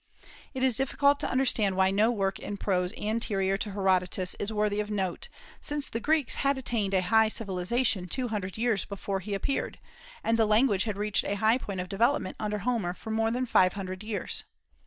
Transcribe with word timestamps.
It 0.55 0.63
is 0.63 0.77
difficult 0.77 1.19
to 1.19 1.29
understand 1.29 1.75
why 1.77 1.91
no 1.91 2.09
work 2.09 2.39
in 2.39 2.57
prose 2.57 2.91
anterior 2.97 3.55
to 3.59 3.69
Herodotus 3.71 4.33
is 4.39 4.51
worthy 4.51 4.79
of 4.79 4.89
note, 4.89 5.29
since 5.61 5.91
the 5.91 5.99
Greeks 5.99 6.33
had 6.37 6.57
attained 6.57 6.95
a 6.95 7.03
high 7.03 7.27
civilization 7.27 8.07
two 8.07 8.29
hundred 8.29 8.57
years 8.57 8.83
before 8.83 9.19
he 9.19 9.35
appeared, 9.35 9.77
and 10.23 10.39
the 10.39 10.47
language 10.47 10.85
had 10.85 10.97
reached 10.97 11.23
a 11.25 11.35
high 11.35 11.59
point 11.59 11.81
of 11.81 11.87
development 11.87 12.35
under 12.39 12.57
Homer 12.57 12.95
for 12.95 13.11
more 13.11 13.29
than 13.29 13.45
five 13.45 13.73
hundred 13.73 14.03
years. 14.03 14.43